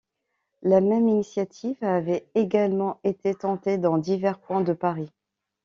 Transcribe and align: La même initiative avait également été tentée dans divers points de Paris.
La 0.63 0.81
même 0.81 1.07
initiative 1.07 1.77
avait 1.83 2.27
également 2.33 2.99
été 3.03 3.35
tentée 3.35 3.77
dans 3.77 3.99
divers 3.99 4.39
points 4.39 4.61
de 4.61 4.73
Paris. 4.73 5.11